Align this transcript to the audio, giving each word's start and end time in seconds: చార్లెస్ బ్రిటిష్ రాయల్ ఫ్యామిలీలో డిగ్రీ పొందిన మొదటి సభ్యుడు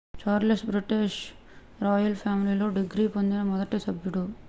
చార్లెస్ 0.21 0.63
బ్రిటిష్ 0.65 1.19
రాయల్ 1.81 2.17
ఫ్యామిలీలో 2.17 2.69
డిగ్రీ 2.77 3.07
పొందిన 3.15 3.43
మొదటి 3.45 3.79
సభ్యుడు 3.81 4.25